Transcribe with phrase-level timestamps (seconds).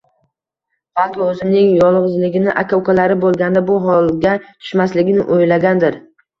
[1.01, 6.05] Balki oʻzining yolgʻizligini, aka-ukalari boʻlganda bu holga tushmasligini oʻylagandir.